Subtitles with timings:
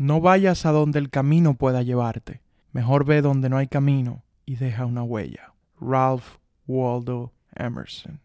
[0.00, 2.40] No vayas a donde el camino pueda llevarte.
[2.72, 5.52] Mejor ve donde no hay camino y deja una huella.
[5.78, 8.18] Ralph Waldo Emerson.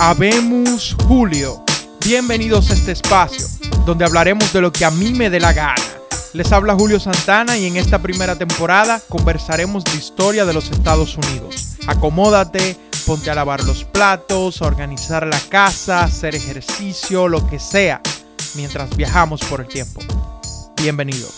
[0.00, 1.62] Habemos Julio.
[2.04, 3.46] Bienvenidos a este espacio,
[3.86, 5.93] donde hablaremos de lo que a mí me dé la gana.
[6.34, 11.16] Les habla Julio Santana y en esta primera temporada conversaremos de historia de los Estados
[11.16, 11.76] Unidos.
[11.86, 18.00] Acomódate, ponte a lavar los platos, a organizar la casa, hacer ejercicio, lo que sea,
[18.56, 20.00] mientras viajamos por el tiempo.
[20.82, 21.28] Bienvenido.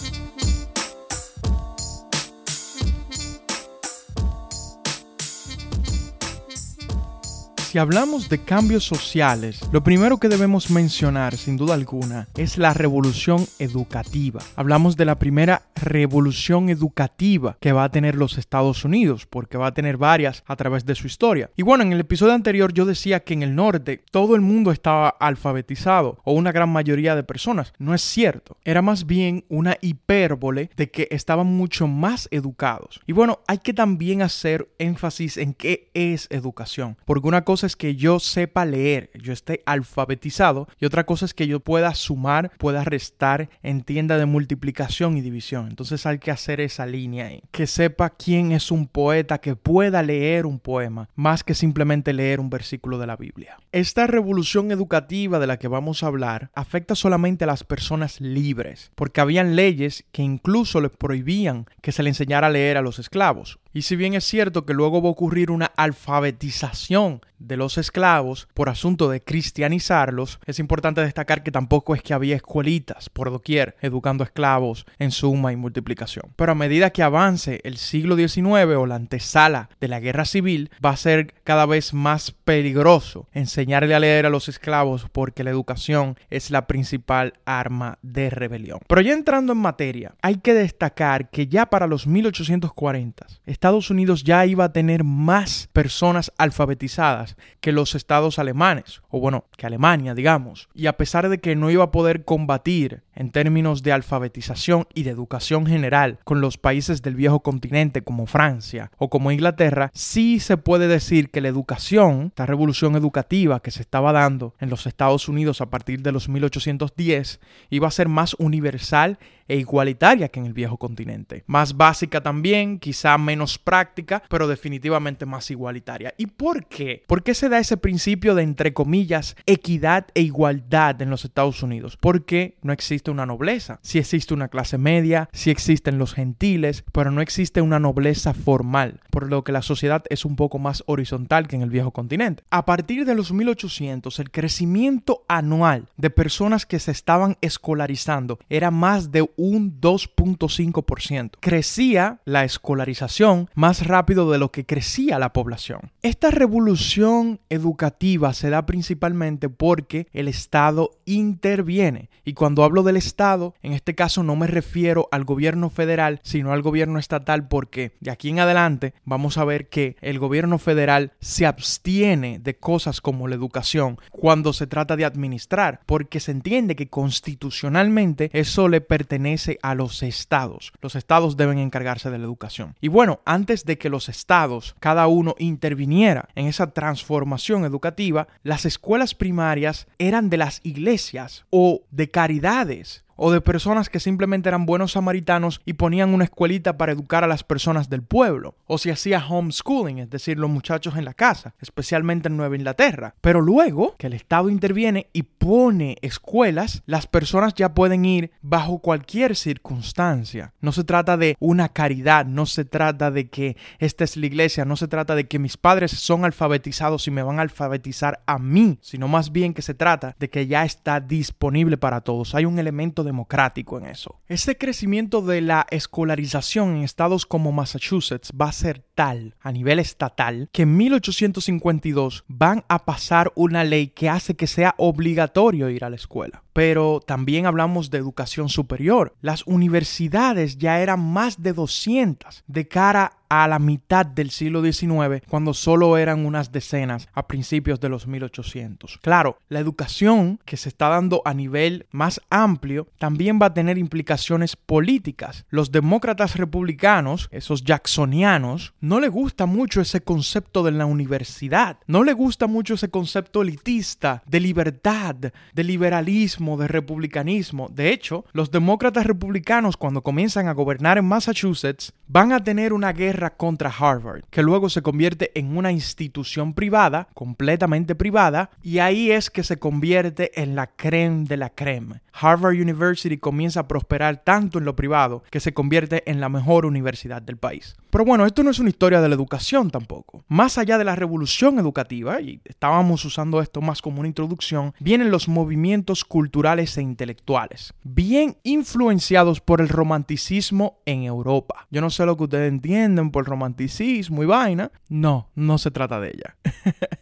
[7.79, 13.47] Hablamos de cambios sociales, lo primero que debemos mencionar, sin duda alguna, es la revolución
[13.59, 14.41] educativa.
[14.57, 19.67] Hablamos de la primera revolución educativa que va a tener los Estados Unidos, porque va
[19.67, 21.51] a tener varias a través de su historia.
[21.55, 24.73] Y bueno, en el episodio anterior yo decía que en el norte todo el mundo
[24.73, 27.75] estaba alfabetizado, o una gran mayoría de personas.
[27.79, 28.57] No es cierto.
[28.65, 33.03] Era más bien una hipérbole de que estaban mucho más educados.
[33.07, 37.77] Y bueno, hay que también hacer énfasis en qué es educación, porque una cosa es
[37.77, 42.53] que yo sepa leer, yo esté alfabetizado, y otra cosa es que yo pueda sumar,
[42.59, 45.69] pueda restar, entienda de multiplicación y división.
[45.69, 47.43] Entonces hay que hacer esa línea ahí.
[47.51, 52.41] Que sepa quién es un poeta, que pueda leer un poema, más que simplemente leer
[52.41, 53.59] un versículo de la Biblia.
[53.73, 58.91] Esta revolución educativa de la que vamos a hablar afecta solamente a las personas libres,
[58.95, 62.99] porque habían leyes que incluso les prohibían que se le enseñara a leer a los
[62.99, 63.59] esclavos.
[63.77, 68.49] Y si bien es cierto que luego va a ocurrir una alfabetización de los esclavos
[68.55, 73.77] por asunto de cristianizarlos, es importante destacar que tampoco es que había escuelitas por doquier
[73.83, 76.33] educando esclavos en suma y multiplicación.
[76.37, 80.71] Pero a medida que avance el siglo XIX o la antesala de la guerra civil,
[80.83, 85.51] va a ser cada vez más peligroso enseñarle a leer a los esclavos porque la
[85.51, 88.79] educación es la principal arma de rebelión.
[88.89, 93.27] Pero ya entrando en materia, hay que destacar que ya para los 1840
[93.67, 99.47] Estados Unidos ya iba a tener más personas alfabetizadas que los estados alemanes, o bueno,
[99.57, 100.69] que Alemania, digamos.
[100.73, 105.03] Y a pesar de que no iba a poder combatir en términos de alfabetización y
[105.03, 110.39] de educación general con los países del viejo continente como Francia o como Inglaterra, sí
[110.39, 114.87] se puede decir que la educación, esta revolución educativa que se estaba dando en los
[114.87, 117.41] Estados Unidos a partir de los 1810,
[117.71, 119.19] iba a ser más universal
[119.49, 121.45] e igualitaria que en el viejo continente.
[121.47, 126.15] Más básica también, quizá menos práctica, pero definitivamente más igualitaria.
[126.17, 127.05] ¿Y por qué?
[127.07, 131.63] ¿Por qué se da ese principio de, entre comillas, equidad e igualdad en los Estados
[131.63, 131.97] Unidos?
[131.97, 133.79] Porque no existe una nobleza.
[133.83, 139.01] Si existe una clase media, si existen los gentiles, pero no existe una nobleza formal,
[139.11, 142.43] por lo que la sociedad es un poco más horizontal que en el viejo continente.
[142.51, 148.71] A partir de los 1800, el crecimiento anual de personas que se estaban escolarizando era
[148.71, 151.31] más de un 2.5%.
[151.41, 155.93] Crecía la escolarización más rápido de lo que crecía la población.
[156.03, 162.11] Esta revolución educativa se da principalmente porque el Estado interviene.
[162.25, 166.53] Y cuando hablo del Estado, en este caso no me refiero al gobierno federal, sino
[166.53, 171.13] al gobierno estatal porque de aquí en adelante vamos a ver que el gobierno federal
[171.21, 176.77] se abstiene de cosas como la educación cuando se trata de administrar, porque se entiende
[176.77, 180.73] que constitucionalmente eso le pertenece a los estados.
[180.81, 182.75] Los estados deben encargarse de la educación.
[182.81, 188.65] Y bueno, antes de que los estados, cada uno interviniera en esa transformación educativa, las
[188.65, 193.06] escuelas primarias eran de las iglesias o de caridades days.
[193.17, 197.27] O de personas que simplemente eran buenos samaritanos y ponían una escuelita para educar a
[197.27, 201.55] las personas del pueblo, o si hacía homeschooling, es decir, los muchachos en la casa,
[201.61, 203.15] especialmente en Nueva Inglaterra.
[203.21, 208.79] Pero luego que el Estado interviene y pone escuelas, las personas ya pueden ir bajo
[208.79, 210.53] cualquier circunstancia.
[210.61, 214.65] No se trata de una caridad, no se trata de que esta es la iglesia,
[214.65, 218.39] no se trata de que mis padres son alfabetizados y me van a alfabetizar a
[218.39, 222.35] mí, sino más bien que se trata de que ya está disponible para todos.
[222.35, 224.21] Hay un elemento democrático en eso.
[224.29, 229.79] Ese crecimiento de la escolarización en estados como Massachusetts va a ser tal a nivel
[229.79, 235.85] estatal que en 1852 van a pasar una ley que hace que sea obligatorio ir
[235.85, 236.43] a la escuela.
[236.53, 239.15] Pero también hablamos de educación superior.
[239.21, 245.23] Las universidades ya eran más de 200 de cara a la mitad del siglo XIX,
[245.29, 248.99] cuando solo eran unas decenas a principios de los 1800.
[249.03, 253.79] Claro, la educación que se está dando a nivel más amplio también va a tener
[253.79, 255.45] implicaciones políticas.
[255.49, 262.05] Los demócratas republicanos, esos jacksonianos, no le gusta mucho ese concepto de la universidad, no
[262.05, 267.69] le gusta mucho ese concepto elitista de libertad, de liberalismo, de republicanismo.
[267.69, 272.93] De hecho, los demócratas republicanos cuando comienzan a gobernar en Massachusetts van a tener una
[272.93, 279.11] guerra contra Harvard, que luego se convierte en una institución privada, completamente privada, y ahí
[279.11, 282.03] es que se convierte en la creme de la creme.
[282.13, 286.67] Harvard University comienza a prosperar tanto en lo privado que se convierte en la mejor
[286.67, 287.77] universidad del país.
[287.97, 290.23] Pero bueno, esto no es una historia de la educación tampoco.
[290.29, 295.11] Más allá de la revolución educativa, y estábamos usando esto más como una introducción, vienen
[295.11, 301.69] los movimientos culturales e intelectuales, bien influenciados por el romanticismo en Europa.
[301.71, 304.73] Yo no sé lo que ustedes entienden por romanticismo y vaina.
[304.91, 306.37] No, no se trata de ella.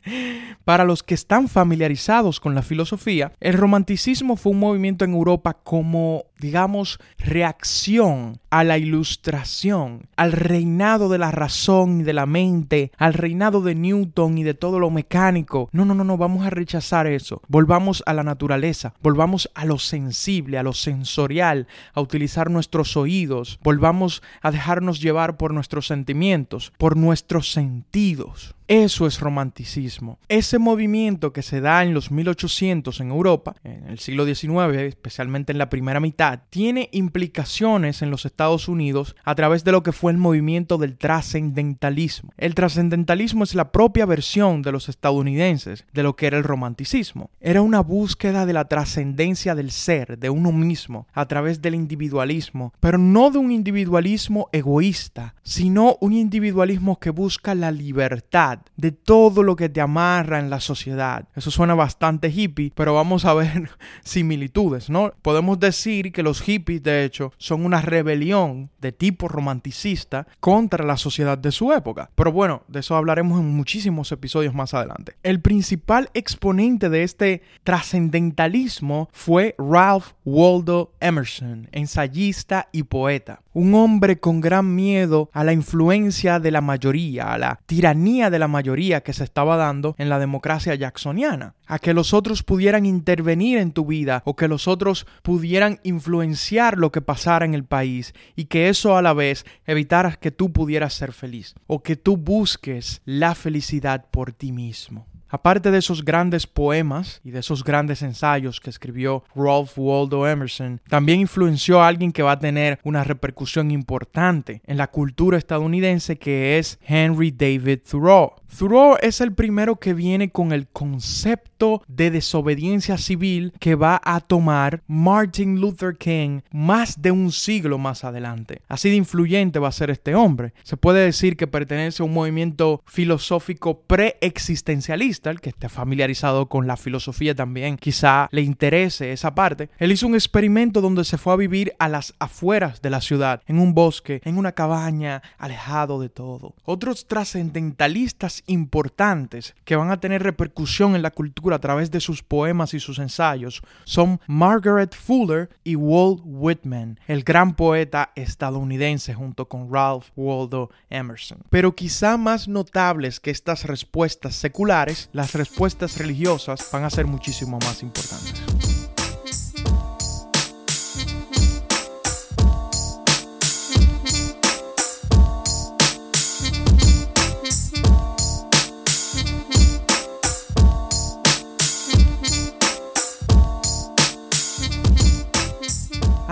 [0.65, 5.55] Para los que están familiarizados con la filosofía, el romanticismo fue un movimiento en Europa
[5.55, 12.93] como, digamos, reacción a la ilustración, al reinado de la razón y de la mente,
[12.99, 15.69] al reinado de Newton y de todo lo mecánico.
[15.73, 17.43] No, no, no, no, vamos a rechazar eso.
[17.49, 23.59] Volvamos a la naturaleza, volvamos a lo sensible, a lo sensorial, a utilizar nuestros oídos,
[23.63, 28.55] volvamos a dejarnos llevar por nuestros sentimientos, por nuestros sentidos.
[28.67, 30.19] Eso es romanticismo.
[30.29, 35.53] Ese movimiento que se da en los 1800 en Europa, en el siglo XIX, especialmente
[35.53, 39.93] en la primera mitad, tiene implicaciones en los Estados Unidos a través de lo que
[39.93, 42.33] fue el movimiento del trascendentalismo.
[42.39, 47.31] El trascendentalismo es la propia versión de los estadounidenses de lo que era el romanticismo.
[47.41, 52.73] Era una búsqueda de la trascendencia del ser, de uno mismo, a través del individualismo,
[52.81, 59.43] pero no de un individualismo egoísta, sino un individualismo que busca la libertad de todo
[59.43, 61.29] lo que te amarra en la sociedad.
[61.35, 63.71] Eso suena bastante hippie, pero vamos a ver
[64.05, 65.13] similitudes, ¿no?
[65.23, 70.97] Podemos decir que los hippies, de hecho, son una rebelión de tipo romanticista contra la
[70.97, 72.11] sociedad de su época.
[72.15, 75.15] Pero bueno, de eso hablaremos en muchísimos episodios más adelante.
[75.23, 83.41] El principal exponente de este trascendentalismo fue Ralph Waldo Emerson, ensayista y poeta.
[83.53, 88.39] Un hombre con gran miedo a la influencia de la mayoría, a la tiranía de
[88.39, 92.87] la mayoría que se estaba dando en la democracia jacksoniana, a que los otros pudieran
[92.87, 97.65] intervenir en tu vida o que los otros pudieran influenciar lo que pasara en el
[97.65, 101.97] país y que eso a la vez evitara que tú pudieras ser feliz o que
[101.97, 105.07] tú busques la felicidad por ti mismo.
[105.35, 110.81] Aparte de esos grandes poemas y de esos grandes ensayos que escribió Ralph Waldo Emerson,
[110.89, 116.19] también influenció a alguien que va a tener una repercusión importante en la cultura estadounidense
[116.19, 118.35] que es Henry David Thoreau.
[118.57, 124.21] Thoreau es el primero que viene con el concepto de desobediencia civil que va a
[124.21, 128.63] tomar Martin Luther King más de un siglo más adelante.
[128.69, 130.53] Así de influyente va a ser este hombre.
[130.63, 136.77] Se puede decir que pertenece a un movimiento filosófico preexistencialista, que esté familiarizado con la
[136.77, 139.71] filosofía también quizá le interese esa parte.
[139.79, 143.41] Él hizo un experimento donde se fue a vivir a las afueras de la ciudad,
[143.47, 146.55] en un bosque, en una cabaña, alejado de todo.
[146.65, 152.23] Otros trascendentalistas importantes que van a tener repercusión en la cultura a través de sus
[152.23, 159.49] poemas y sus ensayos son Margaret Fuller y Walt Whitman, el gran poeta estadounidense junto
[159.49, 161.39] con Ralph Waldo Emerson.
[161.49, 167.59] Pero quizá más notables que estas respuestas seculares, las respuestas religiosas van a ser muchísimo
[167.61, 168.74] más importantes.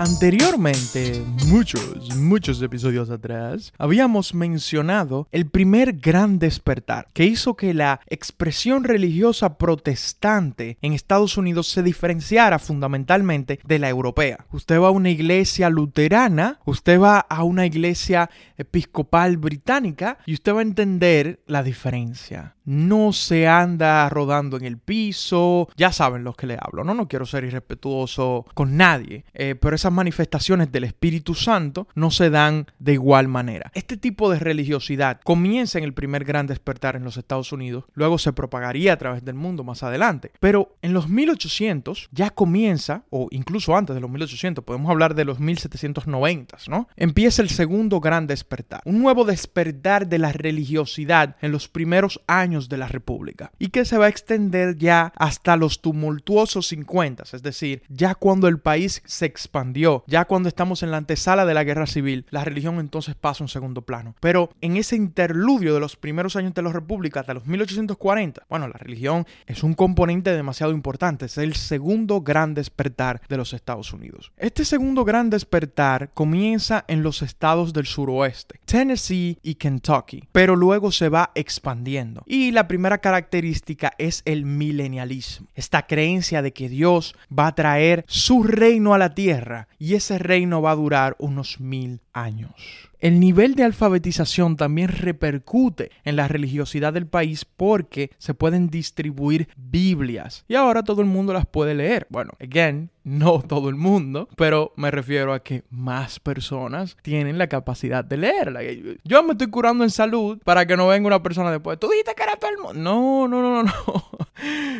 [0.05, 8.01] Anteriormente, muchos, muchos episodios atrás, habíamos mencionado el primer gran despertar que hizo que la
[8.07, 14.45] expresión religiosa protestante en Estados Unidos se diferenciara fundamentalmente de la europea.
[14.51, 20.53] Usted va a una iglesia luterana, usted va a una iglesia episcopal británica y usted
[20.53, 22.55] va a entender la diferencia.
[22.65, 26.93] No se anda rodando en el piso, ya saben los que le hablo, ¿no?
[26.93, 32.29] No quiero ser irrespetuoso con nadie, eh, pero esas manifestaciones del Espíritu Santo no se
[32.29, 33.71] dan de igual manera.
[33.73, 38.17] Este tipo de religiosidad comienza en el primer gran despertar en los Estados Unidos, luego
[38.17, 43.27] se propagaría a través del mundo más adelante, pero en los 1800 ya comienza, o
[43.31, 46.87] incluso antes de los 1800, podemos hablar de los 1790, ¿no?
[46.95, 52.52] Empieza el segundo gran despertar, un nuevo despertar de la religiosidad en los primeros años
[52.53, 57.41] de la República y que se va a extender ya hasta los tumultuosos 50, es
[57.41, 61.63] decir, ya cuando el país se expandió, ya cuando estamos en la antesala de la
[61.63, 64.15] guerra civil, la religión entonces pasa a un segundo plano.
[64.19, 68.67] Pero en ese interludio de los primeros años de la República hasta los 1840, bueno,
[68.67, 73.93] la religión es un componente demasiado importante, es el segundo gran despertar de los Estados
[73.93, 74.31] Unidos.
[74.37, 80.91] Este segundo gran despertar comienza en los estados del suroeste, Tennessee y Kentucky, pero luego
[80.91, 82.23] se va expandiendo.
[82.25, 88.05] Y la primera característica es el milenialismo, esta creencia de que Dios va a traer
[88.07, 92.91] su reino a la tierra y ese reino va a durar unos mil años.
[93.03, 99.49] El nivel de alfabetización también repercute en la religiosidad del país porque se pueden distribuir
[99.57, 102.07] Biblias y ahora todo el mundo las puede leer.
[102.09, 107.47] Bueno, again, no todo el mundo, pero me refiero a que más personas tienen la
[107.47, 108.61] capacidad de leerla.
[109.03, 111.77] Yo me estoy curando en salud para que no venga una persona después.
[111.79, 112.73] Tú dijiste que era todo el mundo.
[112.75, 114.02] No, no, no, no, no.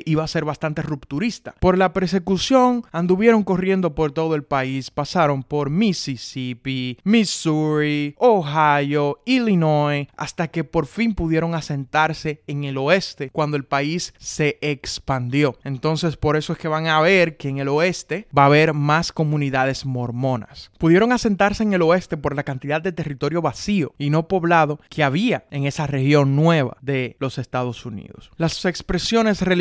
[0.06, 1.56] iba a ser bastante rupturista.
[1.60, 10.08] Por la persecución anduvieron corriendo por todo el país, pasaron por Mississippi, Missouri, Ohio, Illinois,
[10.18, 15.58] hasta que por fin pudieron asentarse en el oeste cuando el país se expandió.
[15.64, 18.74] Entonces por eso es que van a ver que en el oeste va a haber
[18.74, 20.72] más comunidades mormonas.
[20.78, 25.04] Pudieron asentarse en el oeste por la cantidad de territorio vacío y no poblado que
[25.04, 28.32] había en esa región nueva de los Estados Unidos.
[28.38, 29.55] Las expresiones religiosas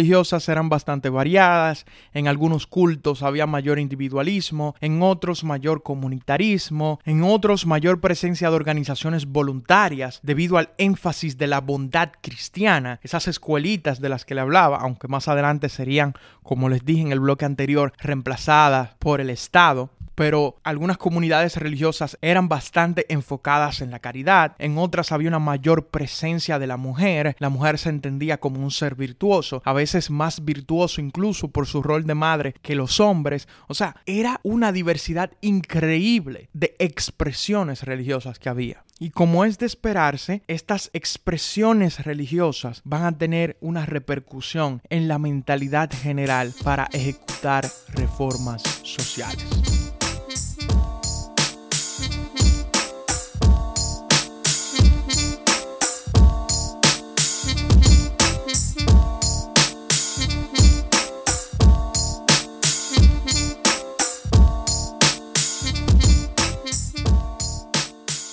[0.48, 7.66] eran bastante variadas, en algunos cultos había mayor individualismo, en otros mayor comunitarismo, en otros
[7.66, 14.08] mayor presencia de organizaciones voluntarias debido al énfasis de la bondad cristiana, esas escuelitas de
[14.08, 17.92] las que le hablaba, aunque más adelante serían, como les dije en el bloque anterior,
[17.98, 19.90] reemplazadas por el Estado.
[20.14, 25.88] Pero algunas comunidades religiosas eran bastante enfocadas en la caridad, en otras había una mayor
[25.88, 30.44] presencia de la mujer, la mujer se entendía como un ser virtuoso, a veces más
[30.44, 35.30] virtuoso incluso por su rol de madre que los hombres, o sea, era una diversidad
[35.40, 38.84] increíble de expresiones religiosas que había.
[38.98, 45.18] Y como es de esperarse, estas expresiones religiosas van a tener una repercusión en la
[45.18, 49.73] mentalidad general para ejecutar reformas sociales.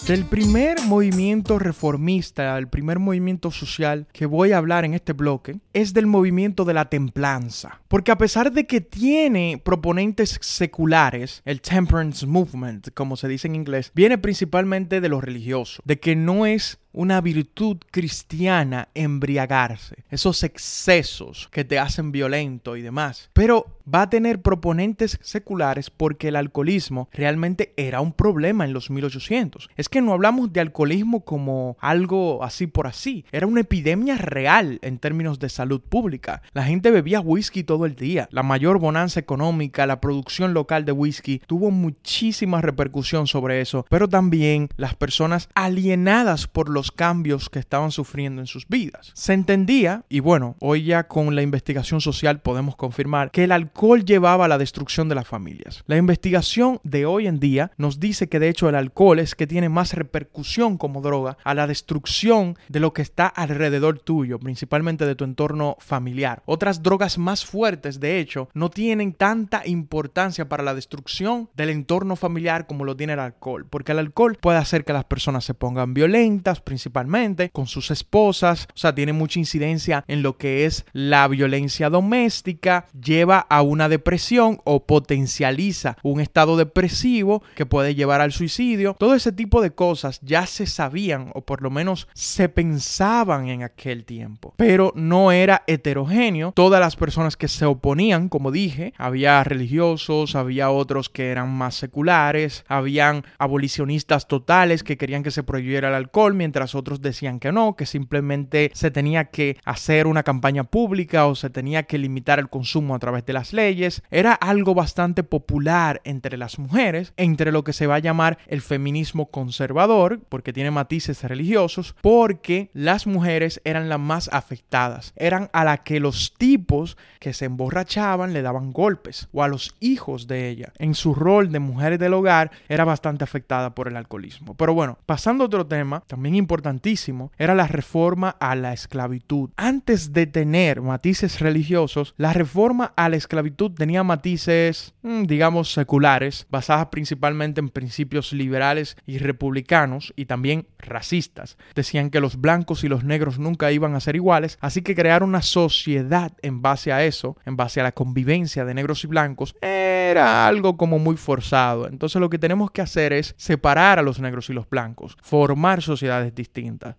[0.08, 5.60] El primer movimiento reformista, el primer movimiento social que voy a hablar en este bloque
[5.74, 7.82] es del movimiento de la templanza.
[7.88, 13.56] Porque a pesar de que tiene proponentes seculares, el temperance movement, como se dice en
[13.56, 20.44] inglés, viene principalmente de lo religioso, de que no es una virtud cristiana embriagarse, esos
[20.44, 23.30] excesos que te hacen violento y demás.
[23.34, 28.90] Pero va a tener proponentes seculares porque el alcoholismo realmente era un problema en los
[28.90, 29.70] 1800.
[29.76, 34.80] Es que no hablamos de alcoholismo como algo así por así, era una epidemia real
[34.82, 36.42] en términos de salud pública.
[36.54, 38.28] La gente bebía whisky todo el día.
[38.32, 44.08] La mayor bonanza económica, la producción local de whisky tuvo muchísima repercusión sobre eso, pero
[44.08, 49.12] también las personas alienadas por los cambios que estaban sufriendo en sus vidas.
[49.14, 54.06] Se entendía, y bueno, hoy ya con la investigación social podemos confirmar, que el alcohol
[54.06, 55.84] llevaba a la destrucción de las familias.
[55.86, 59.48] La investigación de hoy en día nos dice que de hecho el alcohol es que
[59.48, 65.06] tiene más repercusión como droga a la destrucción de lo que está alrededor tuyo, principalmente
[65.06, 66.42] de tu entorno familiar.
[66.46, 72.16] Otras drogas más fuertes, de hecho, no tienen tanta importancia para la destrucción del entorno
[72.16, 75.54] familiar como lo tiene el alcohol, porque el alcohol puede hacer que las personas se
[75.54, 80.86] pongan violentas, principalmente con sus esposas, o sea, tiene mucha incidencia en lo que es
[80.94, 88.22] la violencia doméstica, lleva a una depresión o potencializa un estado depresivo que puede llevar
[88.22, 88.96] al suicidio.
[88.98, 93.64] Todo ese tipo de cosas ya se sabían o por lo menos se pensaban en
[93.64, 96.54] aquel tiempo, pero no era heterogéneo.
[96.54, 101.76] Todas las personas que se oponían, como dije, había religiosos, había otros que eran más
[101.76, 107.52] seculares, habían abolicionistas totales que querían que se prohibiera el alcohol, mientras otros decían que
[107.52, 112.40] no, que simplemente se tenía que hacer una campaña pública o se tenía que limitar
[112.40, 114.04] el consumo a través de las leyes.
[114.12, 118.62] Era algo bastante popular entre las mujeres, entre lo que se va a llamar el
[118.62, 125.64] feminismo conservador, porque tiene matices religiosos, porque las mujeres eran las más afectadas, eran a
[125.64, 130.50] las que los tipos que se emborrachaban le daban golpes, o a los hijos de
[130.50, 130.74] ella.
[130.78, 134.56] En su rol de mujeres del hogar era bastante afectada por el alcoholismo.
[134.56, 139.52] Pero bueno, pasando a otro tema, también importantísimo era la reforma a la esclavitud.
[139.56, 146.48] Antes de tener matices religiosos, la reforma a la esclavitud tenía matices, mm, digamos, seculares,
[146.50, 151.58] basadas principalmente en principios liberales y republicanos y también racistas.
[151.74, 155.24] Decían que los blancos y los negros nunca iban a ser iguales, así que crear
[155.24, 159.56] una sociedad en base a eso, en base a la convivencia de negros y blancos,
[159.62, 161.88] era algo como muy forzado.
[161.88, 165.82] Entonces lo que tenemos que hacer es separar a los negros y los blancos, formar
[165.82, 166.41] sociedades.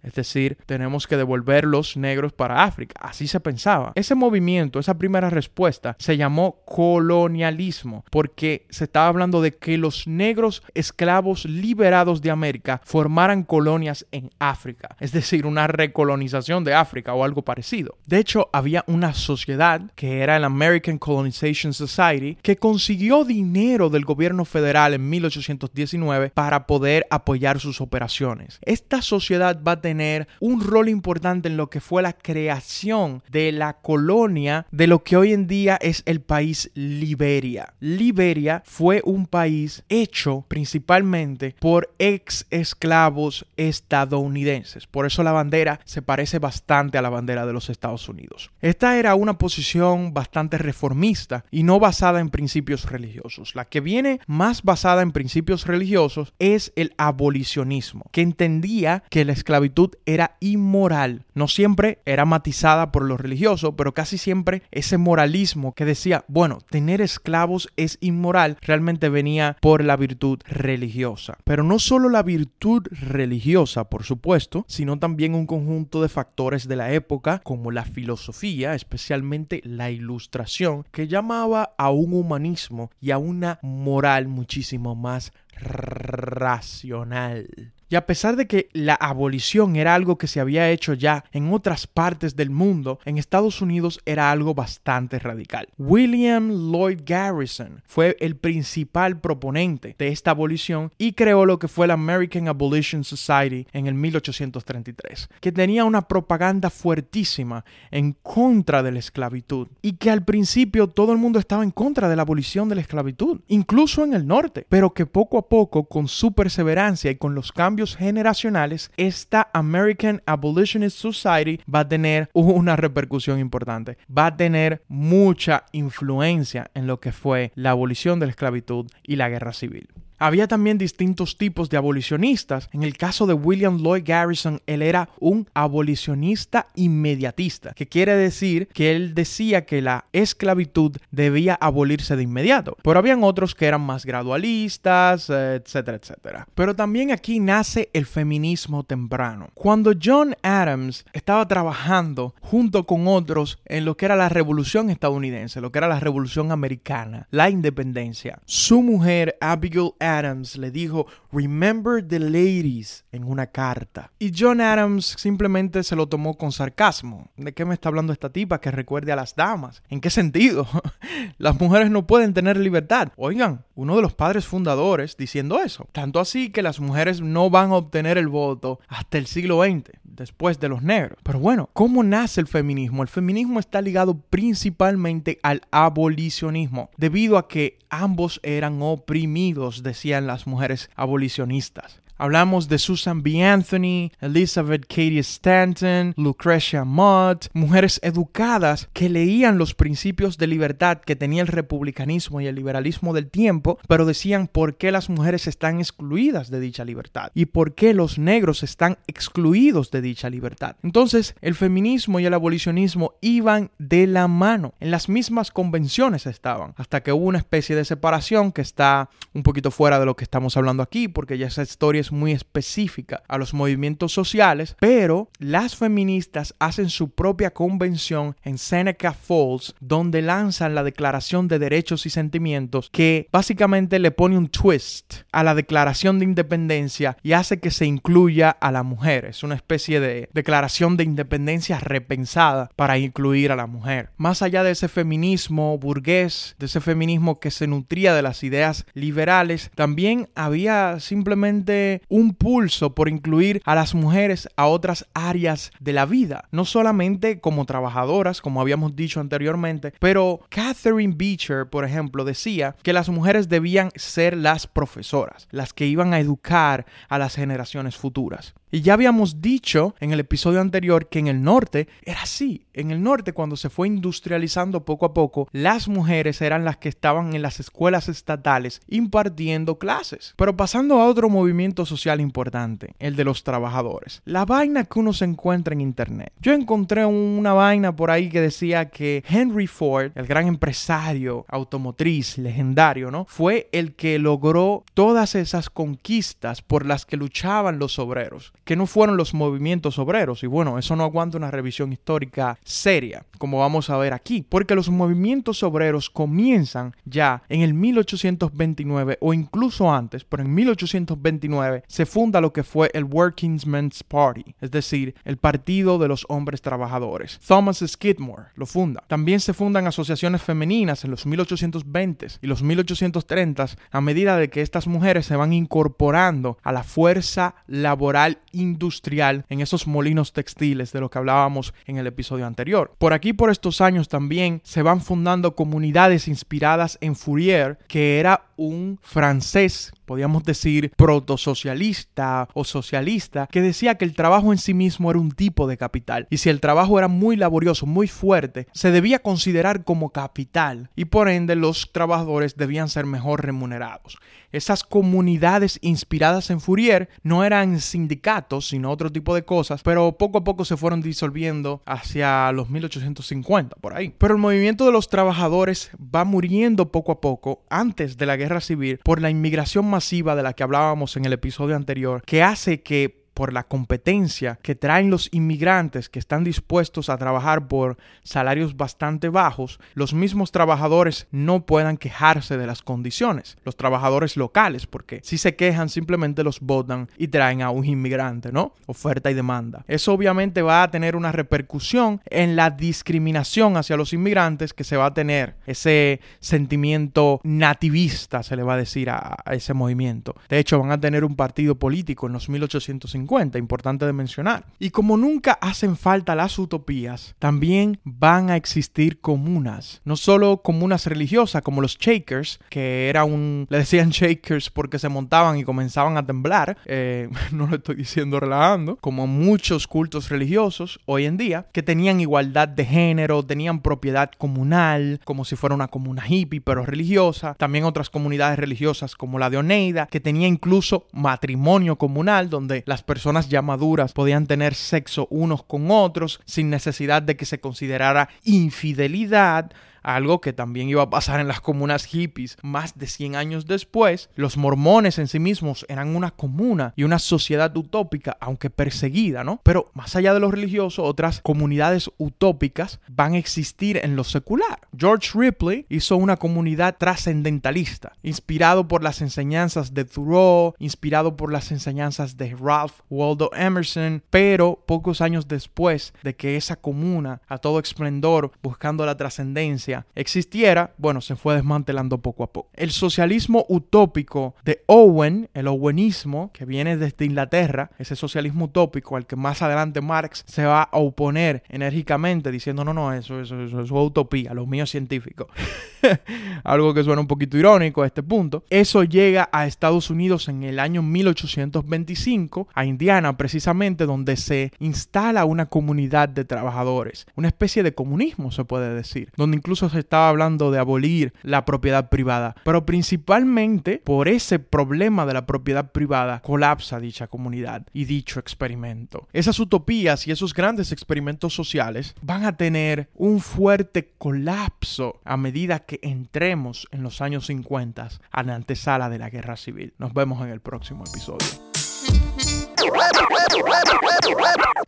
[0.02, 2.94] Es decir, tenemos que devolver los negros para África.
[3.00, 3.92] Así se pensaba.
[3.94, 10.07] Ese movimiento, esa primera respuesta, se llamó colonialismo, porque se estaba hablando de que los
[10.07, 14.96] negros esclavos liberados de América formaran colonias en África.
[15.00, 17.96] Es decir, una recolonización de África o algo parecido.
[18.07, 24.05] De hecho, había una sociedad que era el American Colonization Society que consiguió dinero del
[24.05, 28.59] gobierno federal en 1819 para poder apoyar sus operaciones.
[28.62, 33.52] Esta sociedad va a tener un rol importante en lo que fue la creación de
[33.52, 37.74] la colonia de lo que hoy en día es el país Liberia.
[37.80, 44.86] Liberia fue un país hecho principalmente por ex esclavos estadounidenses.
[44.86, 48.50] Por eso la bandera se parece bastante a la bandera de los Estados Unidos.
[48.60, 53.54] Esta era una posición bastante reformista y no basada en principios religiosos.
[53.54, 59.32] La que viene más basada en principios religiosos es el abolicionismo, que entendía que la
[59.32, 61.24] esclavitud era inmoral.
[61.35, 66.58] No siempre era matizada por lo religioso, pero casi siempre ese moralismo que decía, bueno,
[66.70, 71.38] tener esclavos es inmoral, realmente venía por la virtud religiosa.
[71.44, 76.76] Pero no solo la virtud religiosa, por supuesto, sino también un conjunto de factores de
[76.76, 83.18] la época, como la filosofía, especialmente la ilustración, que llamaba a un humanismo y a
[83.18, 87.48] una moral muchísimo más racional.
[87.92, 91.52] Y a pesar de que la abolición era algo que se había hecho ya en
[91.52, 95.68] otras partes del mundo, en Estados Unidos era algo bastante radical.
[95.76, 101.87] William Lloyd Garrison fue el principal proponente de esta abolición y creó lo que fue
[101.87, 108.92] la American Abolition Society en el 1833, que tenía una propaganda fuertísima en contra de
[108.92, 112.70] la esclavitud y que al principio todo el mundo estaba en contra de la abolición
[112.70, 117.11] de la esclavitud, incluso en el norte, pero que poco a poco, con su perseverancia
[117.11, 123.98] y con los cambios generacionales, esta American Abolitionist Society va a tener una repercusión importante.
[124.16, 129.16] Va a tener mucha influencia en lo que fue la abolición de la esclavitud y
[129.16, 129.88] la guerra civil.
[130.22, 132.68] Había también distintos tipos de abolicionistas.
[132.72, 138.68] En el caso de William Lloyd Garrison, él era un abolicionista inmediatista, que quiere decir
[138.68, 142.76] que él decía que la esclavitud debía abolirse de inmediato.
[142.85, 146.46] Pero habían otros que eran más gradualistas, etcétera, etcétera.
[146.54, 149.48] Pero también aquí nace el feminismo temprano.
[149.54, 155.61] Cuando John Adams estaba trabajando junto con otros en lo que era la revolución estadounidense,
[155.61, 161.07] lo que era la revolución americana, la independencia, su mujer Abigail Adams Adams le dijo
[161.33, 164.12] Remember the ladies en una carta.
[164.18, 167.31] Y John Adams simplemente se lo tomó con sarcasmo.
[167.37, 169.83] ¿De qué me está hablando esta tipa que recuerde a las damas?
[169.88, 170.66] ¿En qué sentido?
[171.38, 173.09] las mujeres no pueden tener libertad.
[173.16, 175.88] Oigan, uno de los padres fundadores diciendo eso.
[175.92, 180.01] Tanto así que las mujeres no van a obtener el voto hasta el siglo XX
[180.12, 181.18] después de los negros.
[181.22, 183.03] Pero bueno, ¿cómo nace el feminismo?
[183.03, 190.46] El feminismo está ligado principalmente al abolicionismo, debido a que ambos eran oprimidos, decían las
[190.46, 192.01] mujeres abolicionistas.
[192.22, 193.42] Hablamos de Susan B.
[193.42, 201.16] Anthony, Elizabeth Cady Stanton, Lucretia Mott, mujeres educadas que leían los principios de libertad que
[201.16, 205.80] tenía el republicanismo y el liberalismo del tiempo, pero decían por qué las mujeres están
[205.80, 210.76] excluidas de dicha libertad y por qué los negros están excluidos de dicha libertad.
[210.85, 216.74] Entonces, el feminismo y el abolicionismo iban de la mano, en las mismas convenciones estaban,
[216.76, 220.22] hasta que hubo una especie de separación que está un poquito fuera de lo que
[220.22, 225.31] estamos hablando aquí, porque ya esa historia es muy específica a los movimientos sociales, pero
[225.38, 232.07] las feministas hacen su propia convención en Seneca Falls, donde lanzan la Declaración de Derechos
[232.07, 237.61] y Sentimientos, que básicamente le pone un twist a la Declaración de Independencia y hace
[237.61, 239.25] que se incluya a la mujer.
[239.25, 244.11] Es una especie de declaración de independencia repensada para incluir a la mujer.
[244.16, 248.87] Más allá de ese feminismo burgués, de ese feminismo que se nutría de las ideas
[248.94, 255.92] liberales, también había simplemente un pulso por incluir a las mujeres a otras áreas de
[255.92, 262.24] la vida, no solamente como trabajadoras, como habíamos dicho anteriormente, pero Catherine Beecher, por ejemplo,
[262.24, 267.34] decía que las mujeres debían ser las profesoras, las que iban a educar a las
[267.34, 268.54] generaciones futuras.
[268.74, 272.64] Y ya habíamos dicho en el episodio anterior que en el norte era así.
[272.72, 276.88] En el norte, cuando se fue industrializando poco a poco, las mujeres eran las que
[276.88, 280.32] estaban en las escuelas estatales impartiendo clases.
[280.38, 284.22] Pero pasando a otro movimiento social importante, el de los trabajadores.
[284.24, 286.32] La vaina que uno se encuentra en internet.
[286.40, 292.38] Yo encontré una vaina por ahí que decía que Henry Ford, el gran empresario automotriz
[292.38, 293.26] legendario, ¿no?
[293.28, 298.87] Fue el que logró todas esas conquistas por las que luchaban los obreros que no
[298.87, 300.42] fueron los movimientos obreros.
[300.42, 304.75] Y bueno, eso no aguanta una revisión histórica seria, como vamos a ver aquí, porque
[304.75, 312.07] los movimientos obreros comienzan ya en el 1829 o incluso antes, pero en 1829 se
[312.07, 317.40] funda lo que fue el Workingmen's Party, es decir, el Partido de los Hombres Trabajadores.
[317.46, 319.03] Thomas Skidmore lo funda.
[319.09, 324.62] También se fundan asociaciones femeninas en los 1820s y los 1830s a medida de que
[324.62, 331.00] estas mujeres se van incorporando a la fuerza laboral industrial en esos molinos textiles de
[331.00, 332.94] lo que hablábamos en el episodio anterior.
[332.98, 338.46] Por aquí, por estos años también se van fundando comunidades inspiradas en Fourier, que era
[338.56, 345.10] un francés podíamos decir protosocialista o socialista, que decía que el trabajo en sí mismo
[345.10, 346.26] era un tipo de capital.
[346.30, 351.06] Y si el trabajo era muy laborioso, muy fuerte, se debía considerar como capital y
[351.06, 354.18] por ende los trabajadores debían ser mejor remunerados.
[354.52, 360.38] Esas comunidades inspiradas en Fourier no eran sindicatos, sino otro tipo de cosas, pero poco
[360.38, 364.14] a poco se fueron disolviendo hacia los 1850, por ahí.
[364.18, 368.60] Pero el movimiento de los trabajadores va muriendo poco a poco antes de la guerra
[368.60, 372.83] civil por la inmigración masiva de la que hablábamos en el episodio anterior, que hace
[372.83, 378.76] que por la competencia que traen los inmigrantes que están dispuestos a trabajar por salarios
[378.76, 383.56] bastante bajos, los mismos trabajadores no puedan quejarse de las condiciones.
[383.64, 388.52] Los trabajadores locales, porque si se quejan simplemente los votan y traen a un inmigrante,
[388.52, 388.74] ¿no?
[388.86, 389.84] Oferta y demanda.
[389.88, 394.96] Eso obviamente va a tener una repercusión en la discriminación hacia los inmigrantes que se
[394.96, 395.56] va a tener.
[395.66, 400.34] Ese sentimiento nativista, se le va a decir a, ese movimiento.
[400.48, 403.21] De hecho, van a tener un partido político en los 1850
[403.58, 404.66] importante de mencionar.
[404.78, 411.06] Y como nunca hacen falta las utopías, también van a existir comunas, no solo comunas
[411.06, 416.16] religiosas como los Shakers, que era un, le decían Shakers porque se montaban y comenzaban
[416.16, 421.66] a temblar, eh, no lo estoy diciendo relajando, como muchos cultos religiosos hoy en día,
[421.72, 426.85] que tenían igualdad de género, tenían propiedad comunal, como si fuera una comuna hippie, pero
[426.85, 432.82] religiosa, también otras comunidades religiosas como la de Oneida, que tenía incluso matrimonio comunal, donde
[432.87, 437.44] las personas personas ya maduras podían tener sexo unos con otros sin necesidad de que
[437.44, 439.70] se considerara infidelidad
[440.02, 444.30] algo que también iba a pasar en las comunas hippies más de 100 años después.
[444.34, 449.60] Los mormones en sí mismos eran una comuna y una sociedad utópica, aunque perseguida, ¿no?
[449.62, 454.80] Pero más allá de lo religioso, otras comunidades utópicas van a existir en lo secular.
[454.96, 461.70] George Ripley hizo una comunidad trascendentalista, inspirado por las enseñanzas de Thoreau, inspirado por las
[461.72, 467.78] enseñanzas de Ralph Waldo Emerson, pero pocos años después de que esa comuna, a todo
[467.78, 472.70] esplendor, buscando la trascendencia, existiera, bueno, se fue desmantelando poco a poco.
[472.74, 479.26] El socialismo utópico de Owen, el owenismo, que viene desde Inglaterra, ese socialismo utópico al
[479.26, 483.81] que más adelante Marx se va a oponer enérgicamente diciendo, no, no, eso, eso, eso,
[483.81, 485.48] es utopía, lo mío es científico.
[486.64, 488.64] Algo que suena un poquito irónico a este punto.
[488.70, 495.44] Eso llega a Estados Unidos en el año 1825, a Indiana precisamente, donde se instala
[495.44, 500.28] una comunidad de trabajadores, una especie de comunismo se puede decir, donde incluso se estaba
[500.28, 506.40] hablando de abolir la propiedad privada, pero principalmente por ese problema de la propiedad privada
[506.40, 509.28] colapsa dicha comunidad y dicho experimento.
[509.32, 515.80] Esas utopías y esos grandes experimentos sociales van a tener un fuerte colapso a medida
[515.92, 519.92] que entremos en los años 50 a la antesala de la guerra civil.
[519.98, 521.46] Nos vemos en el próximo episodio.